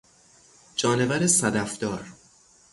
[0.75, 2.07] جانور صدف دار